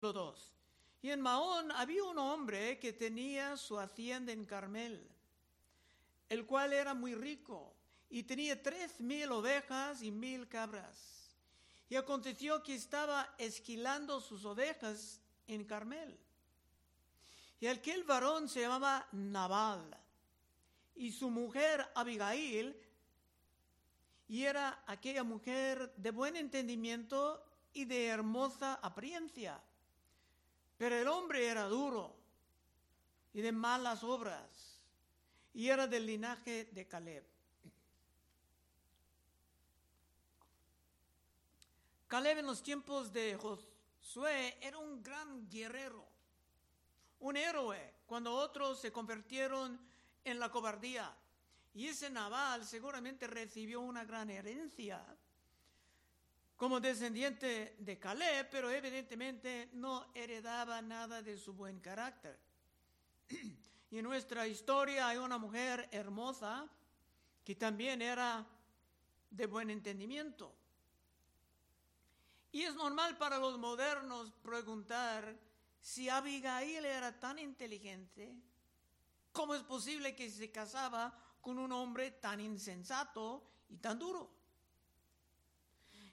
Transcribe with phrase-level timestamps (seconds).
[0.00, 0.52] 2.
[1.02, 5.06] Y en Maón había un hombre que tenía su hacienda en Carmel,
[6.28, 7.74] el cual era muy rico
[8.08, 11.30] y tenía tres mil ovejas y mil cabras.
[11.88, 16.18] Y aconteció que estaba esquilando sus ovejas en Carmel.
[17.60, 19.96] Y aquel varón se llamaba Nabal
[20.94, 22.76] y su mujer Abigail,
[24.28, 29.60] y era aquella mujer de buen entendimiento y de hermosa apariencia.
[30.80, 32.16] Pero el hombre era duro
[33.34, 34.80] y de malas obras,
[35.52, 37.22] y era del linaje de Caleb.
[42.08, 46.02] Caleb en los tiempos de Josué era un gran guerrero,
[47.18, 49.78] un héroe, cuando otros se convirtieron
[50.24, 51.14] en la cobardía.
[51.74, 55.04] Y ese naval seguramente recibió una gran herencia
[56.60, 62.38] como descendiente de Caleb, pero evidentemente no heredaba nada de su buen carácter.
[63.92, 66.68] Y en nuestra historia hay una mujer hermosa
[67.42, 68.46] que también era
[69.30, 70.54] de buen entendimiento.
[72.52, 75.36] Y es normal para los modernos preguntar
[75.80, 78.36] si Abigail era tan inteligente,
[79.32, 84.39] ¿cómo es posible que se casaba con un hombre tan insensato y tan duro?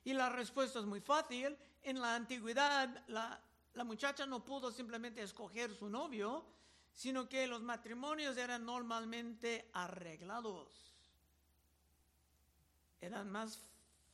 [0.08, 1.58] Y la respuesta es muy fácil.
[1.84, 3.38] En la antigüedad la,
[3.74, 6.46] la muchacha no pudo simplemente escoger su novio,
[6.94, 10.70] sino que los matrimonios eran normalmente arreglados.
[13.02, 13.60] Eran más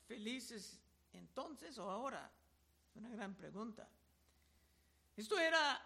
[0.07, 0.79] felices
[1.13, 2.27] entonces o ahora?
[2.89, 3.87] Es una gran pregunta.
[5.15, 5.79] Esto era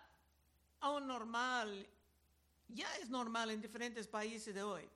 [0.80, 1.86] aún normal,
[2.70, 4.88] ya es normal en diferentes países de hoy,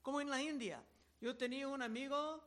[0.00, 0.82] como en la India.
[1.20, 2.42] Yo tenía un amigo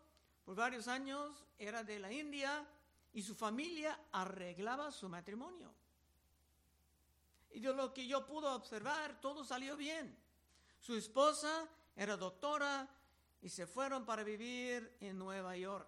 [0.50, 2.68] por varios años, era de la India,
[3.14, 5.72] y su familia arreglaba su matrimonio.
[7.52, 10.18] Y de lo que yo pude observar, todo salió bien.
[10.80, 12.90] Su esposa era doctora
[13.44, 15.88] y se fueron para vivir en Nueva York.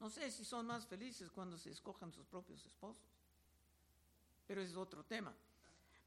[0.00, 3.06] No sé si son más felices cuando se escojan sus propios esposos,
[4.48, 5.32] pero es otro tema.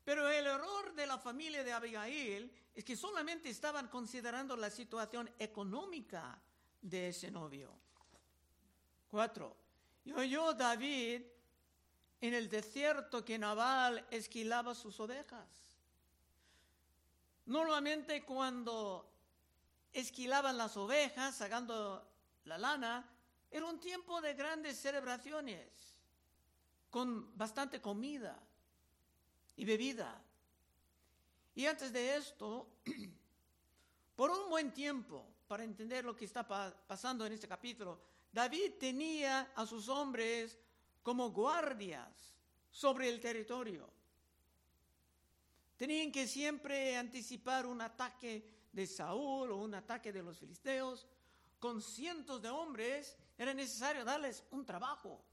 [0.05, 5.27] Pero el error de la familia de Abigail es que solamente estaban considerando la situación
[5.39, 6.39] económica
[6.79, 7.73] de ese novio.
[9.09, 9.57] Cuatro.
[10.05, 11.23] Y oyó David
[12.21, 15.47] en el desierto que Nabal esquilaba sus ovejas.
[17.47, 19.11] Normalmente cuando
[19.91, 22.07] esquilaban las ovejas, sacando
[22.43, 23.09] la lana,
[23.49, 25.67] era un tiempo de grandes celebraciones,
[26.91, 28.39] con bastante comida
[29.57, 30.21] y bebida.
[31.55, 32.67] Y antes de esto,
[34.15, 37.99] por un buen tiempo, para entender lo que está pasando en este capítulo,
[38.31, 40.57] David tenía a sus hombres
[41.01, 42.33] como guardias
[42.71, 43.89] sobre el territorio.
[45.77, 51.05] Tenían que siempre anticipar un ataque de Saúl o un ataque de los filisteos
[51.59, 55.23] con cientos de hombres era necesario darles un trabajo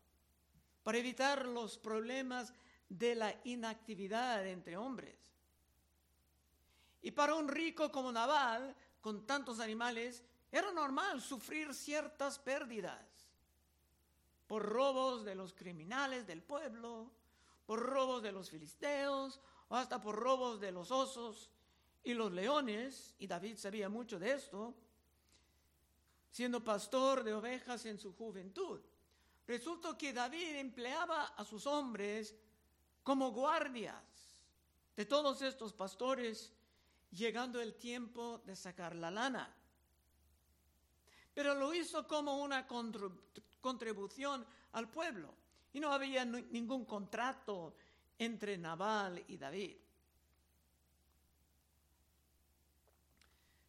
[0.82, 2.52] para evitar los problemas
[2.98, 5.16] de la inactividad entre hombres.
[7.00, 13.02] Y para un rico como Naval, con tantos animales, era normal sufrir ciertas pérdidas
[14.46, 17.10] por robos de los criminales del pueblo,
[17.64, 21.50] por robos de los filisteos, o hasta por robos de los osos
[22.04, 24.74] y los leones, y David sabía mucho de esto,
[26.30, 28.80] siendo pastor de ovejas en su juventud.
[29.46, 32.34] Resulta que David empleaba a sus hombres
[33.02, 33.94] como guardias
[34.96, 36.52] de todos estos pastores,
[37.10, 39.54] llegando el tiempo de sacar la lana.
[41.34, 42.66] Pero lo hizo como una
[43.60, 45.34] contribución al pueblo
[45.72, 47.74] y no había ningún contrato
[48.18, 49.76] entre Nabal y David.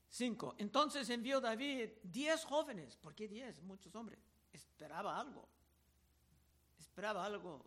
[0.09, 0.55] 5.
[0.59, 2.97] Entonces envió David diez jóvenes.
[2.97, 3.61] ¿Por qué diez?
[3.63, 4.19] Muchos hombres.
[4.51, 5.47] Esperaba algo.
[6.77, 7.65] Esperaba algo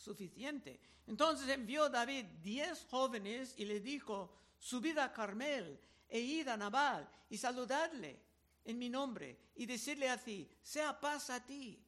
[0.00, 0.80] suficiente.
[1.06, 7.08] Entonces envió David diez jóvenes y le dijo, subid a Carmel e id a Nabal
[7.28, 8.18] y saludadle
[8.64, 11.78] en mi nombre y decirle así, sea paz a ti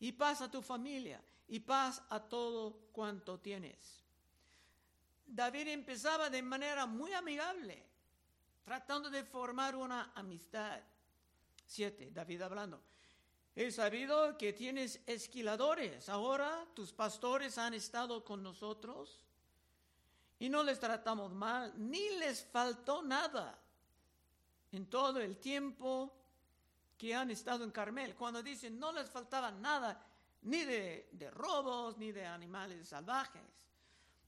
[0.00, 4.04] y paz a tu familia y paz a todo cuanto tienes.
[5.26, 7.84] David empezaba de manera muy amigable
[8.64, 10.80] tratando de formar una amistad.
[11.66, 12.82] Siete, David hablando.
[13.54, 16.08] He sabido que tienes esquiladores.
[16.08, 19.24] Ahora tus pastores han estado con nosotros
[20.38, 23.58] y no les tratamos mal, ni les faltó nada
[24.72, 26.14] en todo el tiempo
[26.96, 28.14] que han estado en Carmel.
[28.14, 30.06] Cuando dicen no les faltaba nada,
[30.42, 33.42] ni de, robos, ni de animales salvajes.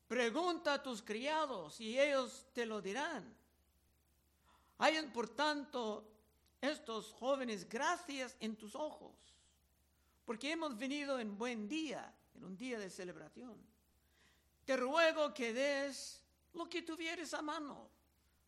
[0.07, 3.35] Pregunta a tus criados y ellos te lo dirán.
[4.79, 6.12] Hayan, por tanto,
[6.63, 9.15] estos jóvenes gracias en tus ojos,
[10.25, 13.59] porque hemos venido en buen día, en un día de celebración.
[14.65, 16.23] Te ruego que des
[16.55, 17.91] lo que tuvieres a mano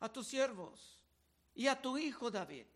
[0.00, 0.99] a tus siervos
[1.55, 2.66] y a tu hijo David.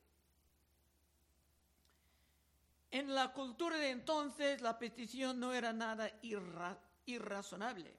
[2.91, 6.11] En la cultura de entonces la petición no era nada
[7.07, 7.95] irrazonable.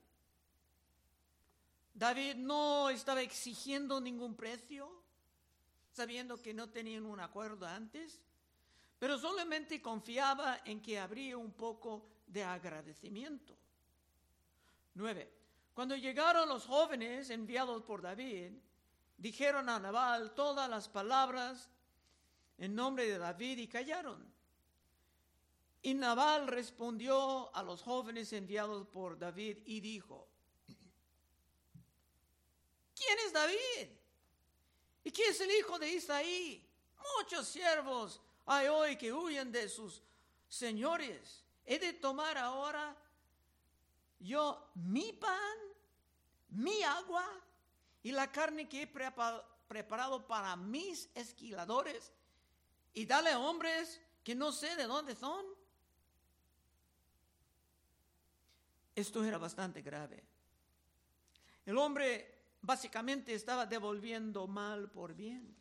[1.94, 4.99] David no estaba exigiendo ningún precio,
[5.91, 8.21] sabiendo que no tenían un acuerdo antes,
[9.00, 13.56] pero solamente confiaba en que habría un poco de agradecimiento.
[14.95, 15.31] 9.
[15.74, 18.51] Cuando llegaron los jóvenes enviados por David,
[19.18, 21.69] dijeron a Nabal todas las palabras
[22.57, 24.30] en nombre de David y callaron.
[25.81, 30.27] Y Nabal respondió a los jóvenes enviados por David y dijo,
[32.94, 33.99] ¿quién es David?
[35.09, 36.63] ¿Y quién es el hijo de Isaí?
[37.17, 40.03] Muchos siervos hay hoy que huyen de sus
[40.47, 41.44] señores.
[41.65, 42.95] ¿He de tomar ahora
[44.19, 45.57] yo mi pan,
[46.50, 47.25] mi agua
[48.03, 52.11] y la carne que he preparado para mis esquiladores
[52.94, 55.44] y darle a hombres que no sé de dónde son?
[58.94, 60.23] Esto era bastante grave.
[61.65, 65.56] El hombre básicamente estaba devolviendo mal por bien.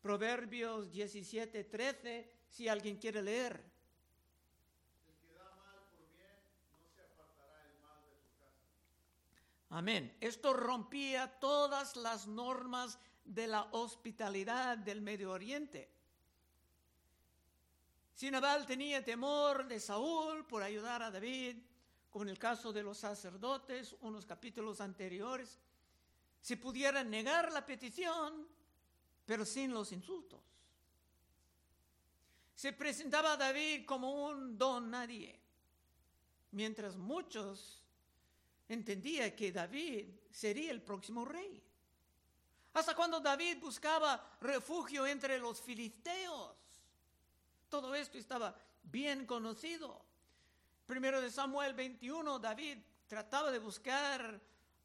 [0.00, 3.62] Proverbios 17, 13, si alguien quiere leer.
[5.06, 6.36] El que da mal por bien,
[6.72, 9.78] no se apartará el mal de su casa.
[9.78, 10.16] Amén.
[10.20, 15.88] Esto rompía todas las normas de la hospitalidad del Medio Oriente.
[18.14, 21.56] Sinabal tenía temor de Saúl por ayudar a David
[22.12, 25.58] como en el caso de los sacerdotes, unos capítulos anteriores,
[26.42, 28.48] se pudiera negar la petición,
[29.24, 30.40] pero sin los insultos.
[32.54, 35.38] Se presentaba a David como un don nadie,
[36.50, 37.80] mientras muchos
[38.68, 41.62] entendían que David sería el próximo rey.
[42.74, 46.56] Hasta cuando David buscaba refugio entre los filisteos.
[47.68, 50.04] Todo esto estaba bien conocido.
[50.86, 54.40] Primero de Samuel 21, David trataba de buscar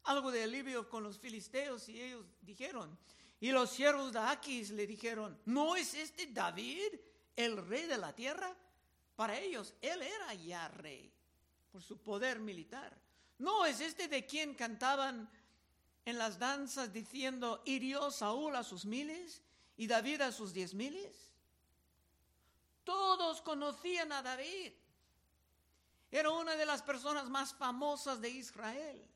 [0.08, 2.98] algo de alivio con los filisteos y ellos dijeron,
[3.40, 6.94] y los siervos de Aquis le dijeron, ¿no es este David
[7.36, 8.56] el rey de la tierra?
[9.14, 11.12] Para ellos, él era ya rey
[11.70, 12.98] por su poder militar.
[13.36, 15.30] ¿No es este de quien cantaban
[16.06, 19.42] en las danzas diciendo, hirió Saúl a sus miles
[19.76, 21.30] y David a sus diez miles?
[22.82, 24.72] Todos conocían a David.
[26.10, 29.06] Era una de las personas más famosas de Israel.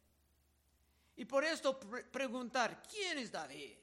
[1.22, 3.76] Y por esto preguntar, ¿quién es David?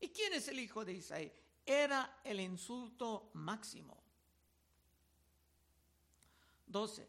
[0.00, 1.32] ¿Y quién es el hijo de Isaí?
[1.64, 3.96] Era el insulto máximo.
[6.66, 7.08] 12.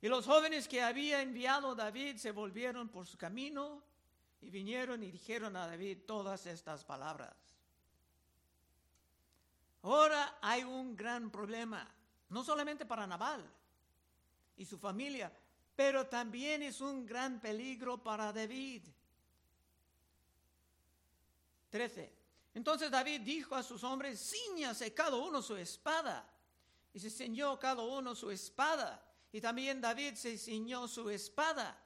[0.00, 3.82] Y los jóvenes que había enviado David se volvieron por su camino
[4.40, 7.36] y vinieron y dijeron a David todas estas palabras.
[9.82, 11.86] Ahora hay un gran problema,
[12.30, 13.46] no solamente para Nabal,
[14.56, 15.30] y su familia,
[15.76, 18.82] pero también es un gran peligro para David.
[21.70, 22.12] 13.
[22.54, 26.26] Entonces David dijo a sus hombres, ciñase cada uno su espada.
[26.94, 29.06] Y se ciñó cada uno su espada.
[29.30, 31.78] Y también David se ciñó su espada.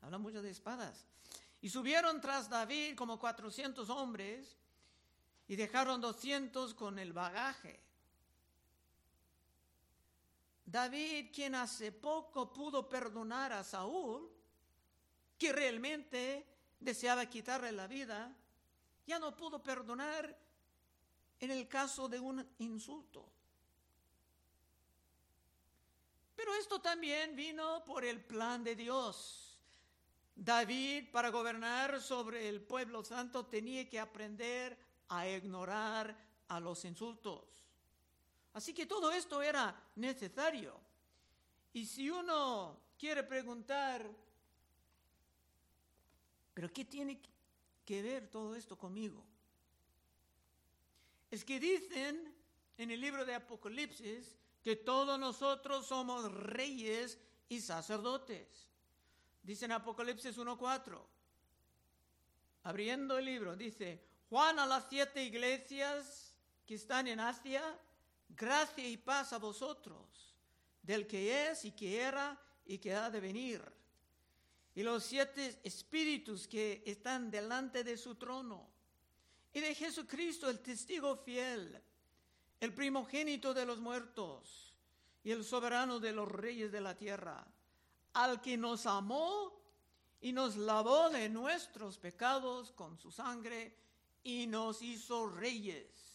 [0.00, 1.06] Habla mucho de espadas.
[1.60, 4.56] Y subieron tras David como 400 hombres
[5.46, 7.78] y dejaron 200 con el bagaje.
[10.70, 14.30] David, quien hace poco pudo perdonar a Saúl,
[15.38, 16.46] que realmente
[16.78, 18.36] deseaba quitarle la vida,
[19.06, 20.38] ya no pudo perdonar
[21.40, 23.32] en el caso de un insulto.
[26.36, 29.58] Pero esto también vino por el plan de Dios.
[30.36, 36.14] David, para gobernar sobre el pueblo santo, tenía que aprender a ignorar
[36.48, 37.57] a los insultos.
[38.52, 40.78] Así que todo esto era necesario.
[41.72, 44.08] Y si uno quiere preguntar,
[46.54, 47.20] ¿pero qué tiene
[47.84, 49.24] que ver todo esto conmigo?
[51.30, 52.34] Es que dicen
[52.78, 58.68] en el libro de Apocalipsis que todos nosotros somos reyes y sacerdotes.
[59.42, 61.00] Dicen Apocalipsis 1.4.
[62.64, 66.34] Abriendo el libro, dice, Juan a las siete iglesias
[66.66, 67.62] que están en Asia,
[68.28, 70.34] gracia y paz a vosotros
[70.82, 73.62] del que es y que era y que ha de venir.
[74.74, 78.68] Y los siete espíritus que están delante de su trono.
[79.52, 81.82] Y de Jesucristo, el testigo fiel,
[82.60, 84.72] el primogénito de los muertos
[85.24, 87.46] y el soberano de los reyes de la tierra,
[88.14, 89.60] al que nos amó
[90.20, 93.76] y nos lavó de nuestros pecados con su sangre
[94.22, 96.07] y nos hizo reyes.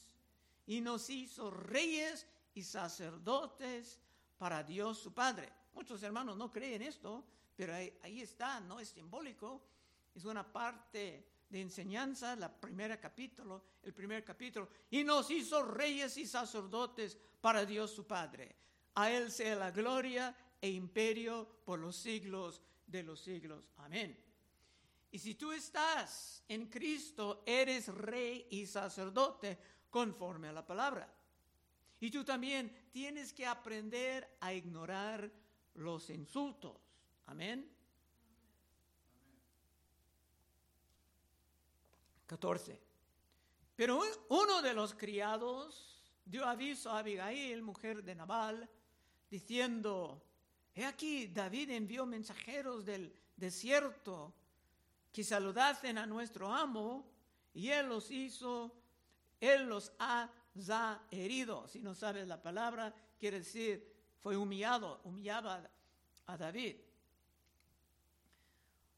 [0.65, 3.99] Y nos hizo reyes y sacerdotes
[4.37, 5.51] para Dios su Padre.
[5.73, 7.23] Muchos hermanos no creen esto,
[7.55, 9.61] pero ahí, está, no es simbólico,
[10.13, 16.17] es una parte de enseñanza, la primera capítulo, el primer capítulo, y nos hizo reyes
[16.17, 18.55] y sacerdotes para Dios su Padre.
[18.95, 23.69] A Él sea la gloria e imperio por los siglos de los siglos.
[23.77, 24.17] Amén.
[25.11, 29.59] Y si tú estás en Cristo, eres rey y sacerdote
[29.93, 31.07] conforme a la palabra.
[31.99, 35.31] Y tú también tienes que aprender a ignorar
[35.75, 36.75] los insultos.
[37.27, 37.69] Amén.
[42.25, 42.81] 14.
[43.75, 48.67] Pero uno de los criados dio aviso a Abigail, mujer de Nabal,
[49.29, 50.23] diciendo,
[50.73, 54.33] he aquí, David envió mensajeros del desierto
[55.11, 57.05] que saludasen a nuestro amo
[57.53, 58.75] y él los hizo,
[59.43, 60.29] él los ha
[61.11, 61.67] herido.
[61.67, 65.69] Si no sabes la palabra, quiere decir, fue humillado, humillaba
[66.27, 66.77] a David.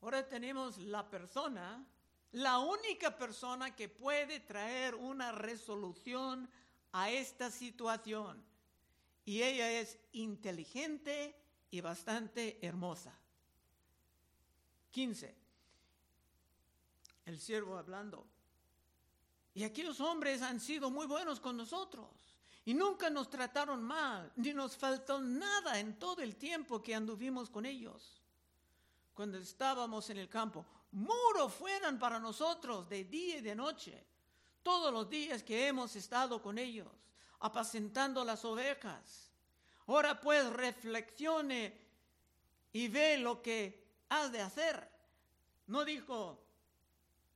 [0.02, 1.84] Ahora tenemos la persona,
[2.34, 6.48] la única persona que puede traer una resolución
[6.92, 8.44] a esta situación.
[9.26, 11.36] Y ella es inteligente
[11.72, 13.18] y bastante hermosa.
[14.92, 15.36] 15.
[17.26, 18.35] El siervo hablando.
[19.56, 22.08] Y aquellos hombres han sido muy buenos con nosotros.
[22.66, 27.50] Y nunca nos trataron mal, ni nos faltó nada en todo el tiempo que anduvimos
[27.50, 28.22] con ellos
[29.14, 30.66] cuando estábamos en el campo.
[30.92, 34.06] Muro fueran para nosotros de día y de noche,
[34.62, 36.88] todos los días que hemos estado con ellos,
[37.40, 39.32] apacentando las ovejas.
[39.88, 41.80] Ahora pues reflexione
[42.74, 44.90] y ve lo que has de hacer.
[45.68, 46.45] No dijo,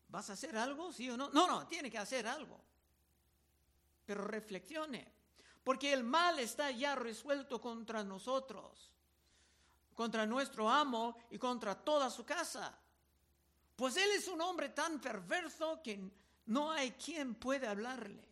[0.10, 0.92] ¿vas a hacer algo?
[0.92, 1.30] Sí o no.
[1.30, 2.60] No, no, tiene que hacer algo.
[4.06, 5.12] Pero reflexione,
[5.64, 8.90] porque el mal está ya resuelto contra nosotros
[10.00, 12.74] contra nuestro amo y contra toda su casa.
[13.76, 16.00] Pues él es un hombre tan perverso que
[16.46, 18.26] no hay quien puede hablarle.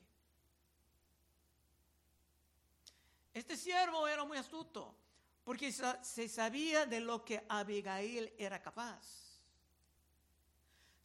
[3.33, 4.95] Este siervo era muy astuto
[5.43, 9.26] porque se sabía de lo que Abigail era capaz.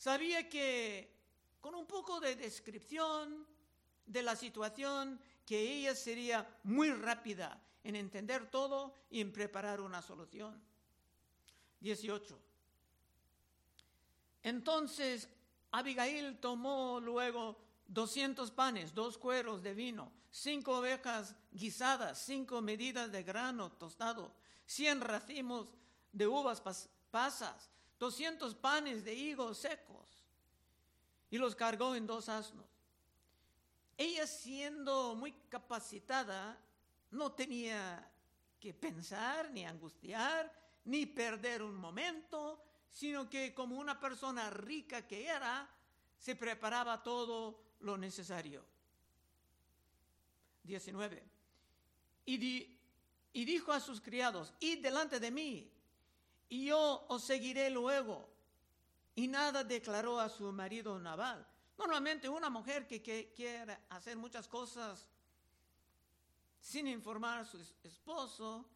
[0.03, 1.15] Sabía que
[1.61, 3.47] con un poco de descripción
[4.05, 10.03] de la situación, que ella sería muy rápida en entender todo y en preparar una
[10.03, 10.61] solución.
[11.79, 12.37] 18.
[14.43, 15.29] Entonces
[15.71, 23.23] Abigail tomó luego 200 panes, dos cueros de vino, cinco ovejas guisadas, cinco medidas de
[23.23, 24.35] grano tostado,
[24.67, 25.73] 100 racimos
[26.11, 26.61] de uvas
[27.13, 27.71] pasas,
[28.03, 30.27] 200 panes de higos secos,
[31.31, 32.67] y los cargó en dos asnos.
[33.97, 36.59] Ella siendo muy capacitada,
[37.13, 38.11] no tenía
[38.59, 40.53] que pensar, ni angustiar,
[40.87, 45.71] ni perder un momento, sino que como una persona rica que era,
[46.19, 48.65] se preparaba todo lo necesario.
[50.65, 51.23] 19.
[52.27, 52.77] Y,
[53.33, 55.72] y dijo a sus criados, id delante de mí,
[56.53, 58.29] y yo os seguiré luego.
[59.15, 61.47] Y nada declaró a su marido Naval.
[61.79, 65.09] Normalmente una mujer que, que quiere hacer muchas cosas
[66.61, 68.67] sin informar a su esposo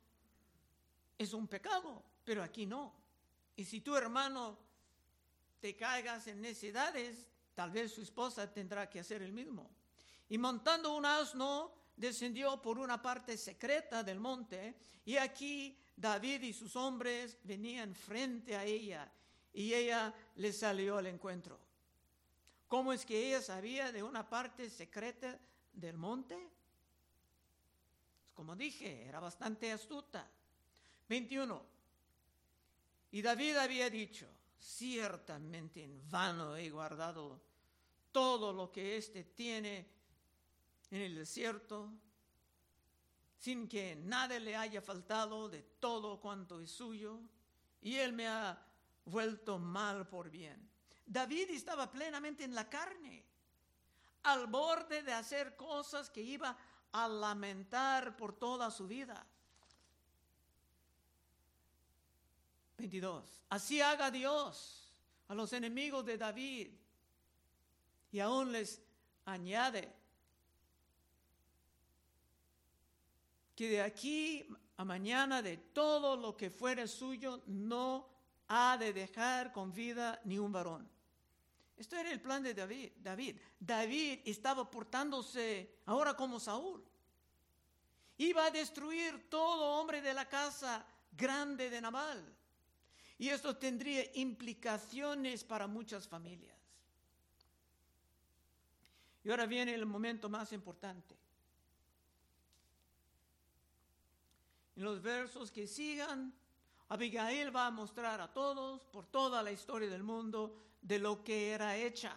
[1.18, 2.94] es un pecado, pero aquí no.
[3.54, 4.56] Y si tu hermano
[5.60, 9.70] te caigas en necesidades, tal vez su esposa tendrá que hacer el mismo.
[10.30, 16.52] Y montando un asno, descendió por una parte secreta del monte, y aquí David y
[16.52, 19.10] sus hombres venían frente a ella,
[19.52, 21.58] y ella le salió al encuentro.
[22.68, 25.38] ¿Cómo es que ella sabía de una parte secreta
[25.72, 26.36] del monte?
[28.34, 30.28] Como dije, era bastante astuta.
[31.08, 31.64] 21.
[33.12, 34.26] Y David había dicho,
[34.58, 37.40] ciertamente en vano he guardado
[38.12, 39.86] todo lo que éste tiene
[40.90, 41.92] en el desierto,
[43.38, 47.20] sin que nada le haya faltado de todo cuanto es suyo,
[47.82, 48.60] y él me ha
[49.04, 50.68] vuelto mal por bien.
[51.06, 53.24] David estaba plenamente en la carne,
[54.24, 56.56] al borde de hacer cosas que iba
[56.92, 59.24] a lamentar por toda su vida.
[62.78, 63.42] 22.
[63.48, 64.92] Así haga Dios
[65.28, 66.70] a los enemigos de David
[68.12, 68.82] y aún les
[69.24, 69.94] añade
[73.56, 74.46] que de aquí
[74.76, 78.06] a mañana de todo lo que fuere suyo no
[78.48, 80.88] ha de dejar con vida ni un varón.
[81.76, 82.92] Esto era el plan de David.
[82.98, 86.84] David, David estaba portándose ahora como Saúl.
[88.18, 92.34] Iba a destruir todo hombre de la casa grande de Nabal.
[93.18, 96.56] Y esto tendría implicaciones para muchas familias.
[99.24, 101.25] Y ahora viene el momento más importante.
[104.76, 106.32] En los versos que sigan,
[106.88, 111.50] Abigail va a mostrar a todos, por toda la historia del mundo, de lo que
[111.50, 112.16] era hecha.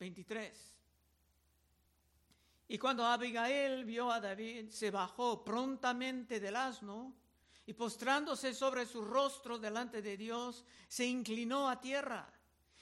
[0.00, 0.72] 23.
[2.68, 7.14] Y cuando Abigail vio a David, se bajó prontamente del asno
[7.66, 12.28] y postrándose sobre su rostro delante de Dios, se inclinó a tierra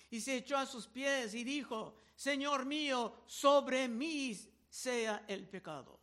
[0.09, 4.35] y se echó a sus pies y dijo, Señor mío, sobre mí
[4.69, 6.00] sea el pecado.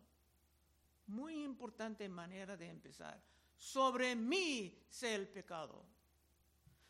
[1.07, 3.21] Muy importante manera de empezar.
[3.57, 5.85] Sobre mí sea el pecado.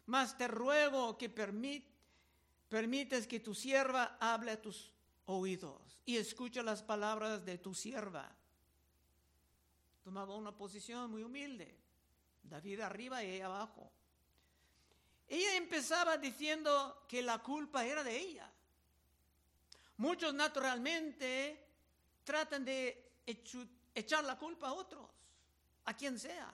[0.07, 4.91] Mas te ruego que permites que tu sierva hable a tus
[5.25, 8.33] oídos y escucha las palabras de tu sierva.
[10.03, 11.77] Tomaba una posición muy humilde.
[12.43, 13.91] David arriba y ella abajo.
[15.27, 18.49] Ella empezaba diciendo que la culpa era de ella.
[19.97, 21.61] Muchos naturalmente
[22.23, 23.11] tratan de
[23.97, 25.09] echar la culpa a otros,
[25.85, 26.53] a quien sea.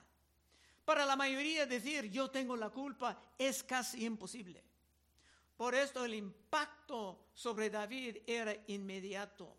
[0.84, 4.62] Para la mayoría decir yo tengo la culpa es casi imposible.
[5.56, 9.56] Por esto el impacto sobre David era inmediato.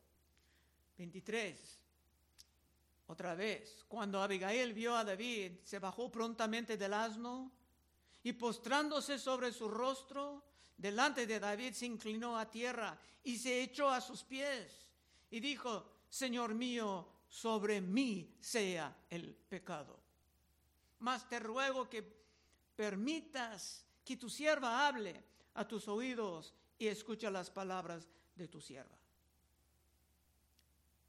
[0.98, 1.80] 23.
[3.08, 7.52] Otra vez, cuando Abigail vio a David, se bajó prontamente del asno
[8.24, 10.44] y postrándose sobre su rostro,
[10.76, 14.90] delante de David se inclinó a tierra y se echó a sus pies
[15.30, 20.00] y dijo, Señor mío, sobre mí sea el pecado.
[21.00, 22.02] Mas te ruego que
[22.78, 25.22] permitas que tu sierva hable
[25.56, 28.98] a tus oídos y escucha las palabras de tu sierva.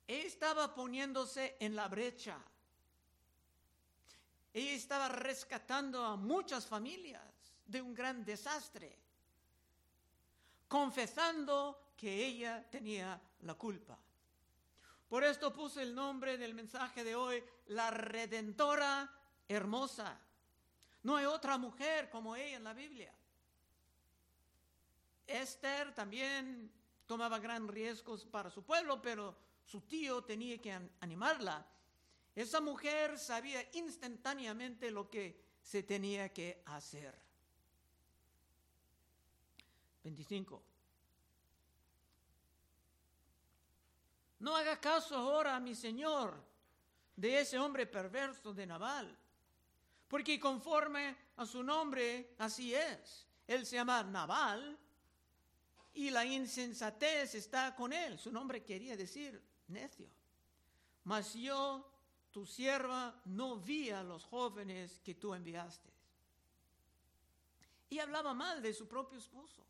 [0.08, 2.38] Ella estaba poniéndose en la brecha.
[4.52, 7.22] Ella estaba rescatando a muchas familias
[7.64, 8.98] de un gran desastre,
[10.66, 13.96] confesando que ella tenía la culpa.
[15.08, 19.12] Por esto puse el nombre del mensaje de hoy, la redentora
[19.48, 20.20] hermosa.
[21.02, 23.14] No hay otra mujer como ella en la Biblia.
[25.26, 26.72] Esther también
[27.06, 31.64] tomaba gran riesgos para su pueblo, pero su tío tenía que animarla.
[32.34, 37.18] Esa mujer sabía instantáneamente lo que se tenía que hacer.
[40.04, 40.62] 25.
[44.38, 46.42] No haga caso ahora mi señor
[47.14, 49.16] de ese hombre perverso de Naval,
[50.08, 53.26] porque conforme a su nombre así es.
[53.46, 54.76] Él se llama Naval
[55.94, 58.18] y la insensatez está con él.
[58.18, 60.08] Su nombre quería decir necio.
[61.04, 61.88] Mas yo,
[62.32, 65.90] tu sierva, no vi a los jóvenes que tú enviaste.
[67.88, 69.64] Y hablaba mal de su propio esposo.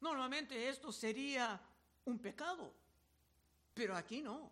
[0.00, 1.60] Normalmente esto sería
[2.04, 2.72] un pecado,
[3.74, 4.50] pero aquí no.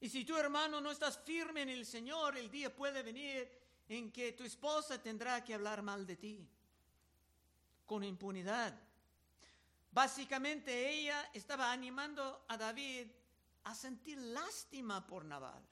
[0.00, 3.48] Y si tu hermano no estás firme en el Señor, el día puede venir
[3.88, 6.48] en que tu esposa tendrá que hablar mal de ti,
[7.86, 8.78] con impunidad.
[9.90, 13.06] Básicamente ella estaba animando a David
[13.64, 15.62] a sentir lástima por Nabal,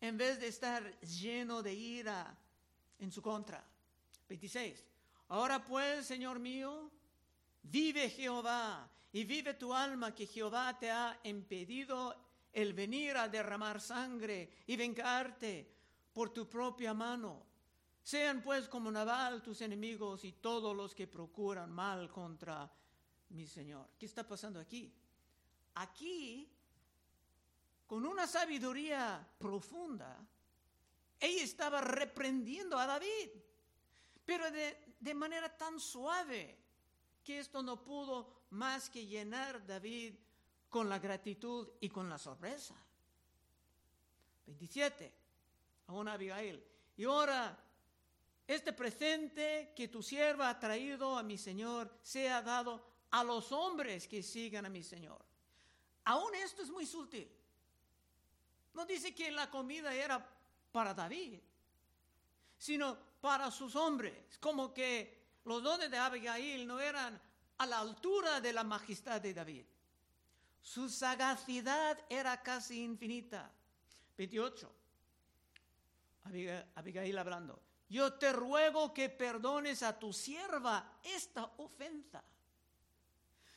[0.00, 2.36] en vez de estar lleno de ira
[2.98, 3.64] en su contra.
[4.28, 4.84] 26.
[5.28, 6.90] Ahora pues, Señor mío,
[7.62, 12.14] vive Jehová y vive tu alma que Jehová te ha impedido
[12.52, 15.70] el venir a derramar sangre y vengarte
[16.12, 17.46] por tu propia mano.
[18.02, 22.70] Sean pues como Nabal tus enemigos y todos los que procuran mal contra
[23.30, 23.90] mi Señor.
[23.98, 24.92] ¿Qué está pasando aquí?
[25.74, 26.50] Aquí,
[27.86, 30.18] con una sabiduría profunda,
[31.18, 33.30] ella estaba reprendiendo a David,
[34.24, 36.58] pero de, de manera tan suave
[37.24, 40.14] que esto no pudo más que llenar David
[40.68, 42.74] con la gratitud y con la sorpresa.
[44.46, 45.12] 27.
[45.88, 46.62] A una Abigail.
[46.96, 47.58] Y ahora,
[48.46, 54.06] este presente que tu sierva ha traído a mi Señor sea dado a los hombres
[54.06, 55.24] que sigan a mi Señor.
[56.04, 57.30] Aún esto es muy sutil.
[58.74, 60.24] No dice que la comida era
[60.72, 61.40] para David,
[62.56, 67.20] sino para sus hombres, como que los dones de Abigail no eran
[67.58, 69.64] a la altura de la majestad de David.
[70.62, 73.50] Su sagacidad era casi infinita.
[74.16, 74.72] 28.
[76.74, 77.60] Abigail hablando.
[77.88, 82.22] Yo te ruego que perdones a tu sierva esta ofensa.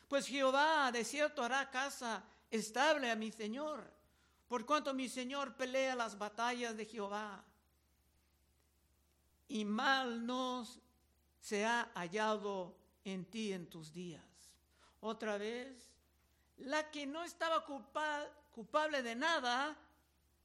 [0.07, 3.83] Pues Jehová de cierto hará casa estable a mi Señor,
[4.47, 7.43] por cuanto mi Señor pelea las batallas de Jehová.
[9.47, 10.79] Y mal nos
[11.43, 14.23] se ha hallado en ti en tus días.
[15.01, 15.89] Otra vez,
[16.59, 17.65] la que no estaba
[18.49, 19.77] culpable de nada,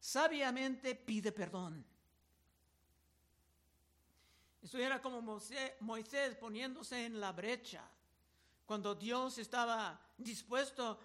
[0.01, 1.87] sabiamente pide perdón.
[4.61, 7.89] Eso era como Moisés poniéndose en la brecha,
[8.67, 10.99] cuando Dios estaba dispuesto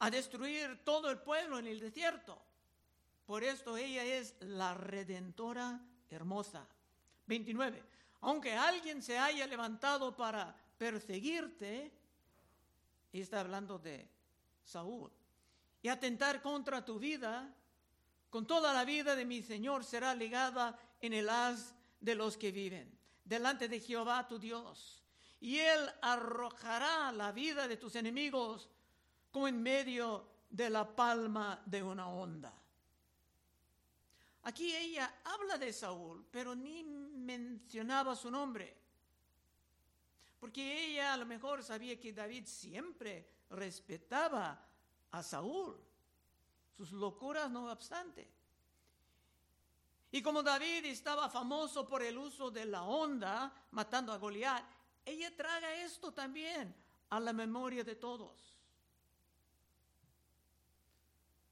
[0.00, 2.38] a destruir todo el pueblo en el desierto.
[3.24, 6.68] Por esto ella es la redentora hermosa.
[7.26, 7.82] 29.
[8.22, 11.92] Aunque alguien se haya levantado para perseguirte,
[13.12, 14.08] y está hablando de
[14.64, 15.10] Saúl,
[15.82, 17.52] y atentar contra tu vida,
[18.30, 22.52] con toda la vida de mi Señor será ligada en el haz de los que
[22.52, 25.02] viven, delante de Jehová tu Dios.
[25.40, 28.70] Y Él arrojará la vida de tus enemigos
[29.32, 32.61] como en medio de la palma de una onda.
[34.44, 38.76] Aquí ella habla de Saúl, pero ni mencionaba su nombre.
[40.40, 44.66] Porque ella a lo mejor sabía que David siempre respetaba
[45.12, 45.78] a Saúl
[46.76, 48.28] sus locuras no obstante.
[50.10, 54.64] Y como David estaba famoso por el uso de la onda, matando a Goliat,
[55.04, 56.74] ella traga esto también
[57.10, 58.58] a la memoria de todos.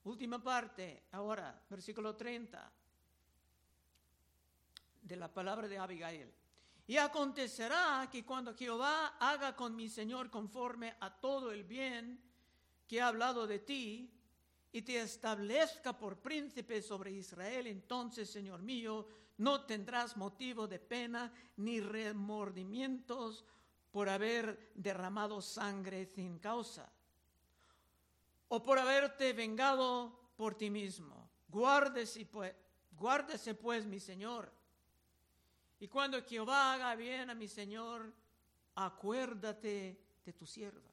[0.04, 2.79] Última parte, ahora, versículo 30
[5.10, 6.32] de la palabra de Abigail.
[6.86, 12.22] Y acontecerá que cuando Jehová haga con mi Señor conforme a todo el bien
[12.86, 14.16] que ha hablado de ti,
[14.72, 19.06] y te establezca por príncipe sobre Israel, entonces, Señor mío,
[19.38, 23.44] no tendrás motivo de pena ni remordimientos
[23.90, 26.88] por haber derramado sangre sin causa,
[28.46, 31.28] o por haberte vengado por ti mismo.
[31.48, 32.54] Guárdese pues,
[32.92, 34.59] guárdese pues, mi Señor.
[35.80, 38.12] Y cuando Jehová haga bien a mi Señor,
[38.74, 40.90] acuérdate de tu sierva.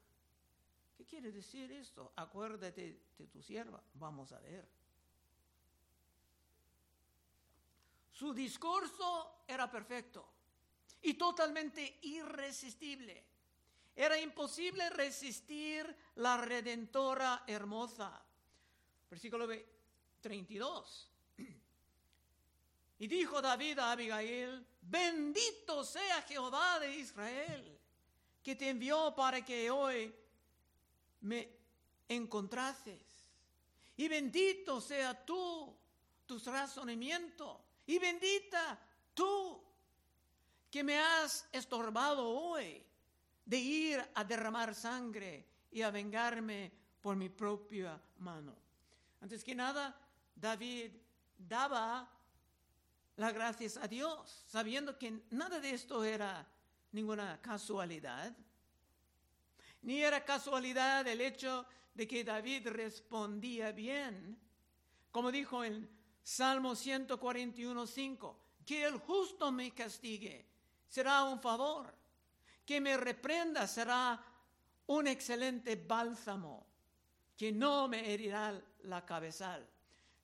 [0.97, 2.13] ¿Qué quiere decir esto?
[2.15, 3.83] Acuérdate de tu sierva.
[3.95, 4.67] Vamos a ver.
[8.11, 10.27] Su discurso era perfecto
[11.01, 13.23] y totalmente irresistible.
[13.95, 18.23] Era imposible resistir la redentora hermosa.
[19.09, 19.47] Versículo
[20.21, 21.11] 32.
[22.99, 27.79] Y dijo David a Abigail, bendito sea Jehová de Israel,
[28.43, 30.13] que te envió para que hoy
[31.21, 31.49] me
[32.07, 33.01] encontrases.
[33.97, 35.75] Y bendito sea tú,
[36.25, 37.57] tus razonamientos.
[37.85, 38.79] Y bendita
[39.13, 39.61] tú
[40.69, 42.83] que me has estorbado hoy
[43.45, 46.71] de ir a derramar sangre y a vengarme
[47.01, 48.55] por mi propia mano.
[49.21, 49.95] Antes que nada,
[50.35, 50.91] David
[51.37, 52.16] daba
[53.17, 56.47] las gracias a Dios, sabiendo que nada de esto era
[56.91, 58.35] ninguna casualidad,
[59.81, 64.39] ni era casualidad el hecho de que David respondía bien,
[65.11, 65.89] como dijo en
[66.21, 70.45] Salmo 141.5, que el justo me castigue
[70.87, 71.93] será un favor,
[72.65, 74.21] que me reprenda será
[74.87, 76.67] un excelente bálsamo,
[77.35, 79.67] que no me herirá la cabezal.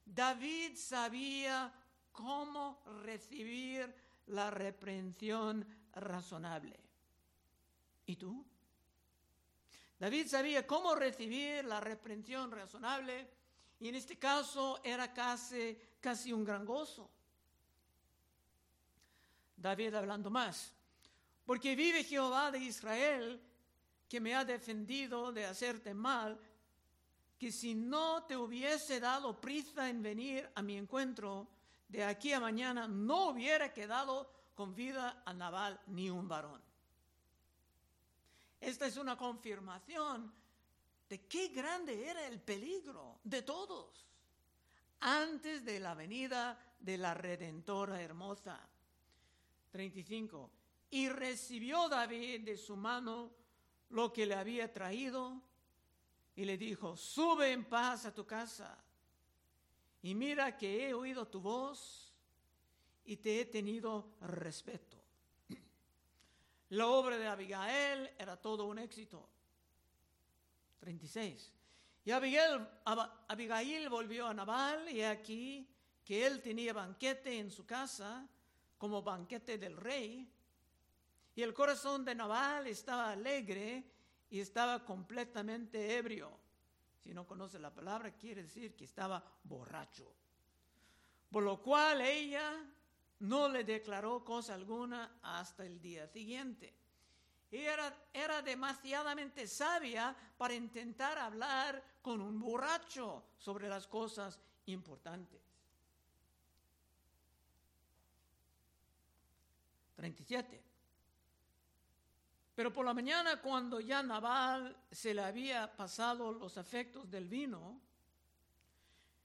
[0.06, 1.74] David sabía
[2.14, 3.94] cómo recibir
[4.28, 6.80] la reprensión razonable.
[8.06, 8.46] ¿Y tú?
[10.00, 13.30] David sabía cómo recibir la reprensión razonable
[13.80, 17.10] y en este caso era casi, casi un gran gozo.
[19.56, 20.74] David hablando más,
[21.46, 23.42] porque vive Jehová de Israel
[24.10, 26.40] que me ha defendido de hacerte mal,
[27.40, 31.48] que si no te hubiese dado prisa en venir a mi encuentro,
[31.94, 36.60] de aquí a mañana no hubiera quedado con vida a Naval ni un varón.
[38.60, 40.34] Esta es una confirmación
[41.08, 44.08] de qué grande era el peligro de todos
[45.02, 48.60] antes de la venida de la Redentora hermosa.
[49.70, 50.50] 35.
[50.90, 53.30] Y recibió David de su mano
[53.90, 55.40] lo que le había traído
[56.36, 58.84] y le dijo, sube en paz a tu casa
[60.04, 62.14] y mira que he oído tu voz
[63.06, 64.98] y te he tenido respeto.
[66.70, 69.30] La obra de Abigail era todo un éxito.
[70.80, 71.54] 36.
[72.04, 72.68] Y Abigail,
[73.30, 75.70] Abigail volvió a Nabal y aquí
[76.04, 78.28] que él tenía banquete en su casa
[78.78, 80.30] como banquete del rey.
[81.34, 83.86] Y el corazón de Nabal estaba alegre
[84.30, 86.43] y estaba completamente ebrio.
[87.04, 90.10] Si no conoce la palabra, quiere decir que estaba borracho.
[91.30, 92.64] Por lo cual ella
[93.20, 96.74] no le declaró cosa alguna hasta el día siguiente.
[97.52, 105.42] Era, era demasiadamente sabia para intentar hablar con un borracho sobre las cosas importantes.
[109.96, 110.73] 37.
[112.56, 117.82] Pero por la mañana, cuando ya Nabal se le había pasado los efectos del vino,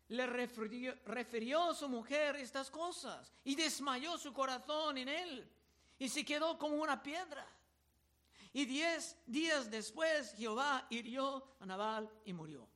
[0.08, 5.50] le refirió, a su mujer estas cosas y desmayó su corazón en él
[5.98, 7.46] y se quedó como una piedra.
[8.54, 12.66] Y diez días después Jehová hirió a Nabal y murió.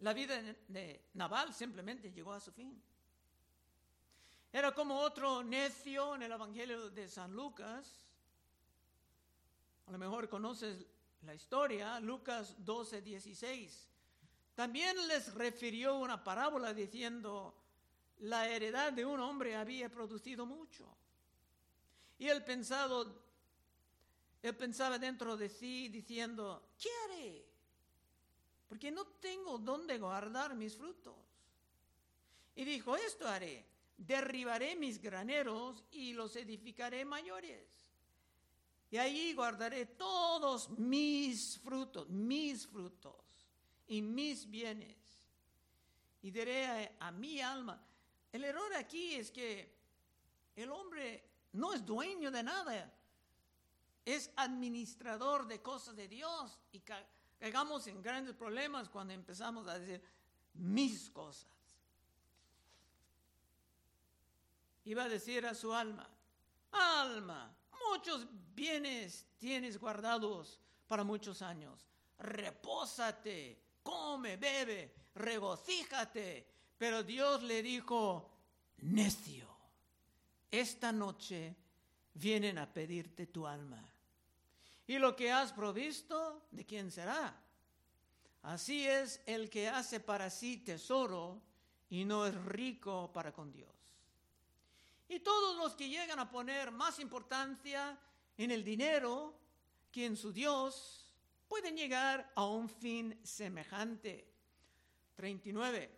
[0.00, 2.80] La vida de Nabal simplemente llegó a su fin.
[4.52, 8.06] Era como otro necio en el Evangelio de San Lucas.
[9.86, 10.86] A lo mejor conoces
[11.22, 13.88] la historia, Lucas 12, 16.
[14.54, 17.54] También les refirió una parábola diciendo,
[18.20, 20.88] la heredad de un hombre había producido mucho.
[22.18, 23.22] Y él pensado,
[24.42, 27.46] él pensaba dentro de sí diciendo, ¿qué haré?
[28.66, 31.14] Porque no tengo dónde guardar mis frutos.
[32.56, 37.66] Y dijo, esto haré derribaré mis graneros y los edificaré mayores.
[38.90, 43.16] Y allí guardaré todos mis frutos, mis frutos
[43.88, 44.96] y mis bienes.
[46.22, 47.84] Y diré a, mi alma,
[48.32, 49.76] el error aquí es que
[50.56, 52.92] el hombre no es dueño de nada,
[54.04, 60.02] es administrador de cosas de Dios y caigamos en grandes problemas cuando empezamos a decir
[60.54, 61.57] mis cosas.
[64.88, 66.08] Iba a decir a su alma,
[66.72, 67.54] alma,
[67.90, 71.86] muchos bienes tienes guardados para muchos años.
[72.18, 76.46] Repósate, come, bebe, regocíjate.
[76.78, 78.30] Pero Dios le dijo,
[78.78, 79.46] necio,
[80.50, 81.54] esta noche
[82.14, 83.84] vienen a pedirte tu alma.
[84.86, 87.38] Y lo que has provisto, ¿de quién será?
[88.42, 91.42] Así es el que hace para sí tesoro
[91.90, 93.77] y no es rico para con Dios.
[95.08, 97.98] Y todos los que llegan a poner más importancia
[98.36, 99.34] en el dinero
[99.90, 101.06] que en su Dios
[101.48, 104.26] pueden llegar a un fin semejante.
[105.16, 105.90] 39.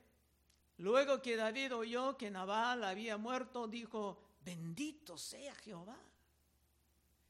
[0.79, 5.99] Luego que David oyó que Nabal había muerto, dijo, bendito sea Jehová,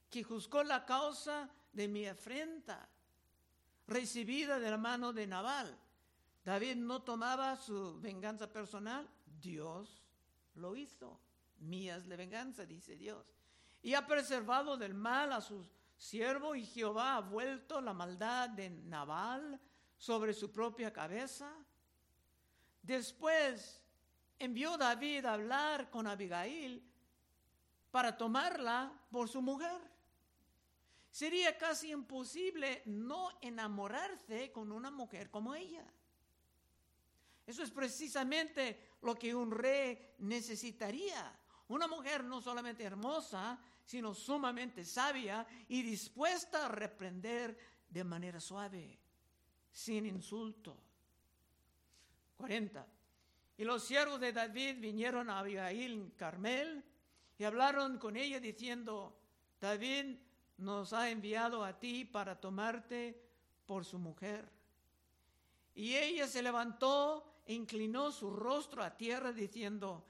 [0.09, 2.88] que juzgó la causa de mi afrenta,
[3.88, 5.77] recibida de la mano de Nabal.
[6.45, 9.09] David no tomaba su venganza personal,
[9.40, 10.01] Dios
[10.55, 11.19] lo hizo
[11.61, 13.27] mías de venganza, dice Dios.
[13.83, 18.70] Y ha preservado del mal a su siervo y Jehová ha vuelto la maldad de
[18.70, 19.61] Nabal
[19.96, 21.53] sobre su propia cabeza.
[22.83, 23.83] Después
[24.38, 26.83] envió David a hablar con Abigail
[27.90, 29.81] para tomarla por su mujer.
[31.11, 35.85] Sería casi imposible no enamorarse con una mujer como ella.
[37.46, 41.37] Eso es precisamente lo que un rey necesitaría.
[41.71, 47.57] Una mujer no solamente hermosa, sino sumamente sabia y dispuesta a reprender
[47.89, 48.99] de manera suave,
[49.71, 50.77] sin insulto.
[52.39, 52.85] 40.
[53.59, 56.85] Y los siervos de David vinieron a Abigail en Carmel
[57.39, 59.17] y hablaron con ella diciendo,
[59.61, 60.17] David
[60.59, 63.17] nos ha enviado a ti para tomarte
[63.67, 64.51] por su mujer.
[65.77, 70.05] Y ella se levantó e inclinó su rostro a tierra diciendo,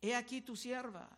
[0.00, 1.08] He aquí tu sierva,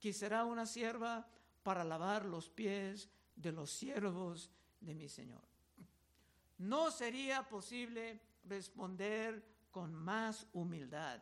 [0.00, 1.26] que será una sierva
[1.62, 5.42] para lavar los pies de los siervos de mi Señor.
[6.58, 11.20] No sería posible responder con más humildad.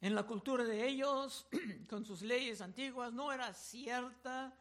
[0.00, 1.46] En la cultura de ellos,
[1.88, 4.54] con sus leyes antiguas, no era cierta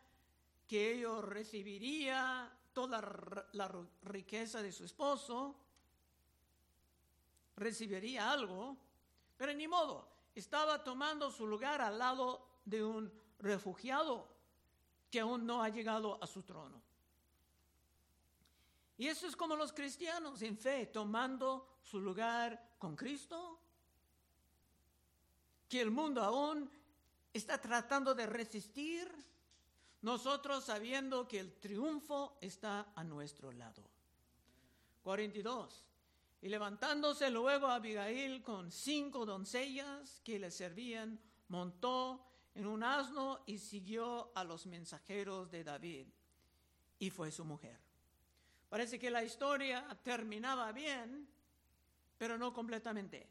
[0.68, 3.02] que ellos recibiría toda
[3.52, 3.72] la
[4.04, 5.60] riqueza de su esposo,
[7.56, 8.78] recibiría algo,
[9.38, 14.28] pero ni modo, estaba tomando su lugar al lado de un refugiado
[15.12, 16.82] que aún no ha llegado a su trono.
[18.98, 23.60] Y eso es como los cristianos en fe, tomando su lugar con Cristo.
[25.68, 26.70] Que el mundo aún
[27.34, 29.12] está tratando de resistir,
[30.02, 33.84] nosotros sabiendo que el triunfo está a nuestro lado.
[35.04, 35.84] 42.
[36.44, 43.58] Y levantándose luego Abigail con cinco doncellas que le servían, montó en un asno y
[43.58, 46.08] siguió a los mensajeros de David.
[47.00, 47.80] Y fue su mujer.
[48.68, 51.30] Parece que la historia terminaba bien,
[52.18, 53.26] pero no completamente.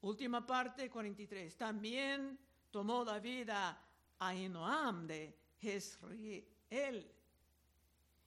[0.00, 1.56] Última parte, 43.
[1.56, 2.36] También
[2.72, 3.80] tomó David a
[4.18, 7.14] Ahinoam de Jezreel.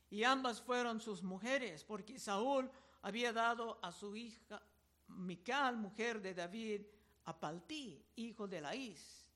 [0.10, 2.72] Y ambas fueron sus mujeres, porque Saúl
[3.06, 4.60] había dado a su hija
[5.10, 6.82] Mical, mujer de David,
[7.26, 9.30] a Paltí, hijo de Laís,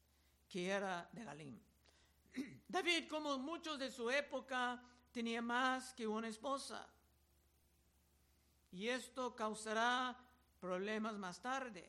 [0.49, 1.59] que era de Galim.
[2.67, 6.89] David, como muchos de su época, tenía más que una esposa.
[8.71, 10.17] Y esto causará
[10.59, 11.87] problemas más tarde.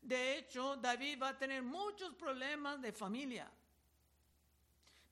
[0.00, 3.50] De hecho, David va a tener muchos problemas de familia.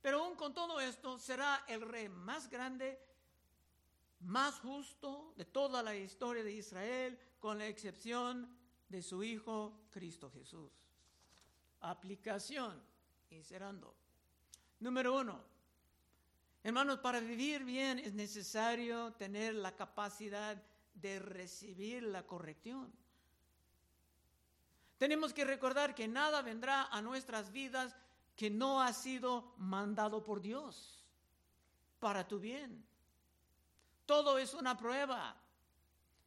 [0.00, 3.15] Pero aún con todo esto, será el rey más grande,
[4.20, 8.48] más justo de toda la historia de Israel, con la excepción
[8.88, 10.70] de su Hijo Cristo Jesús.
[11.80, 12.82] Aplicación
[13.30, 13.42] y.
[14.80, 15.42] Número uno,
[16.62, 20.62] hermanos, para vivir bien es necesario tener la capacidad
[20.94, 22.92] de recibir la corrección.
[24.98, 27.94] Tenemos que recordar que nada vendrá a nuestras vidas
[28.34, 31.04] que no ha sido mandado por Dios
[31.98, 32.85] para tu bien.
[34.06, 35.36] Todo es una prueba.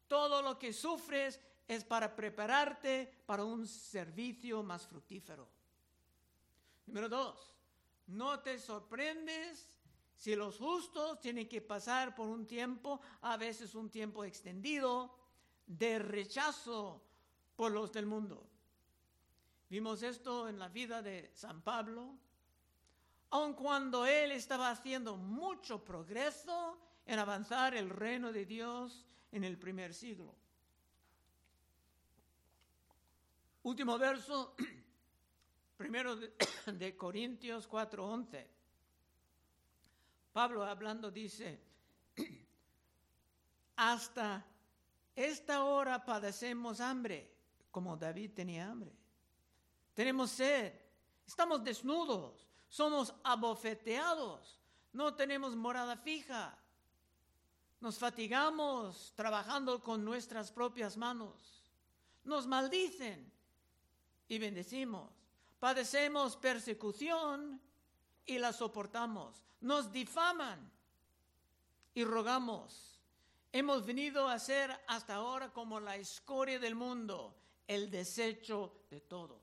[0.06, 5.48] Todo lo que sufres es para prepararte para un servicio más fructífero.
[6.86, 7.54] Número dos,
[8.08, 9.68] no te sorprendes
[10.16, 15.16] si los justos tienen que pasar por un tiempo, a veces un tiempo extendido,
[15.66, 17.00] de rechazo
[17.54, 18.44] por los del mundo.
[19.70, 22.18] Vimos esto en la vida de San Pablo,
[23.30, 26.76] aun cuando él estaba haciendo mucho progreso
[27.10, 30.34] en avanzar el reino de Dios en el primer siglo.
[33.62, 34.54] Último verso,
[35.76, 38.46] primero de, Corintios 4:11.
[40.32, 41.60] Pablo hablando dice,
[43.76, 44.46] hasta
[45.16, 47.30] esta hora padecemos hambre,
[47.70, 49.00] como David tenía hambre
[50.00, 50.72] tenemos sed,
[51.26, 54.58] estamos desnudos, somos abofeteados,
[54.92, 56.56] no tenemos morada fija,
[57.80, 61.64] nos fatigamos trabajando con nuestras propias manos,
[62.24, 63.32] nos maldicen
[64.28, 65.10] y bendecimos,
[65.58, 67.60] padecemos persecución
[68.26, 70.70] y la soportamos, nos difaman
[71.94, 73.00] y rogamos.
[73.52, 77.34] Hemos venido a ser hasta ahora como la escoria del mundo,
[77.66, 79.40] el desecho de todos.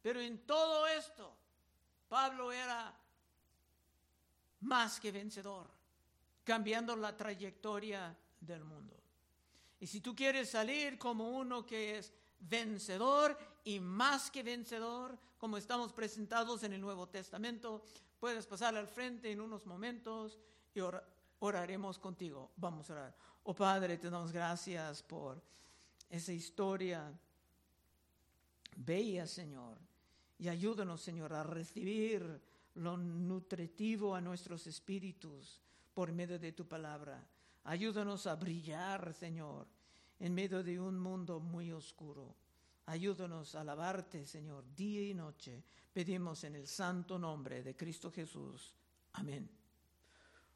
[0.00, 1.34] Pero en todo esto,
[2.08, 2.94] Pablo era
[4.60, 5.77] más que vencedor,
[6.48, 8.96] cambiando la trayectoria del mundo.
[9.78, 15.58] Y si tú quieres salir como uno que es vencedor y más que vencedor, como
[15.58, 17.84] estamos presentados en el Nuevo Testamento,
[18.18, 20.38] puedes pasar al frente en unos momentos
[20.74, 20.80] y
[21.40, 22.50] oraremos contigo.
[22.56, 23.16] Vamos a orar.
[23.42, 25.42] Oh Padre, te damos gracias por
[26.08, 27.12] esa historia
[28.74, 29.76] bella, Señor
[30.38, 32.40] y ayúdanos, Señor, a recibir
[32.76, 35.60] lo nutritivo a nuestros espíritus
[35.98, 37.26] por medio de tu palabra.
[37.64, 39.66] Ayúdanos a brillar, Señor,
[40.20, 42.36] en medio de un mundo muy oscuro.
[42.86, 45.64] Ayúdanos a alabarte, Señor, día y noche.
[45.92, 48.76] Pedimos en el santo nombre de Cristo Jesús.
[49.14, 49.57] Amén.